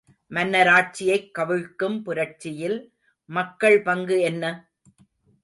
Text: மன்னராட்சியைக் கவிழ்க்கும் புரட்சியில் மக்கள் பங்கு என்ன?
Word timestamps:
மன்னராட்சியைக் 0.31 1.29
கவிழ்க்கும் 1.39 2.01
புரட்சியில் 2.01 2.77
மக்கள் 3.29 3.81
பங்கு 3.81 4.19
என்ன? 4.21 4.43